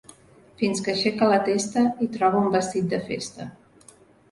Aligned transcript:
Fins 0.61 0.79
que 0.87 0.93
aixeca 0.93 1.27
la 1.33 1.37
testa 1.51 1.85
i 2.07 2.09
troba 2.17 2.41
un 2.47 2.51
vestit 2.57 2.91
de 2.97 3.03
festa. 3.13 3.49